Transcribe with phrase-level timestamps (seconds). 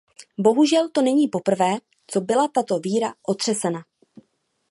[0.37, 3.83] Bohužel to není poprvé, co byla tato víra otřesena.